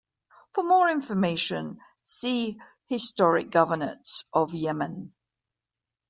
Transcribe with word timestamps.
For 0.55 0.63
more 0.63 0.89
information, 0.89 1.79
see 2.01 2.59
Historic 2.87 3.51
Governorates 3.51 4.25
of 4.33 4.51
Yemen. 4.51 5.13